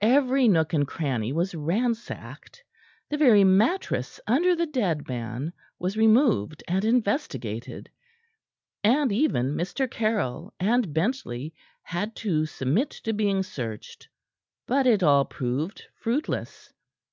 Every 0.00 0.48
nook 0.48 0.72
and 0.72 0.84
cranny 0.84 1.32
was 1.32 1.54
ransacked; 1.54 2.64
the 3.08 3.16
very 3.16 3.44
mattress 3.44 4.18
under 4.26 4.56
the 4.56 4.66
dead 4.66 5.06
man 5.06 5.52
was 5.78 5.96
removed, 5.96 6.64
and 6.66 6.84
investigated, 6.84 7.88
and 8.82 9.12
even 9.12 9.54
Mr. 9.54 9.88
Caryll 9.88 10.52
and 10.58 10.92
Bentley 10.92 11.54
had 11.84 12.16
to 12.16 12.46
submit 12.46 12.90
to 13.04 13.12
being 13.12 13.44
searched. 13.44 14.08
But 14.66 14.88
it 14.88 15.04
all 15.04 15.24
proved 15.24 15.84
fruitless. 15.94 16.72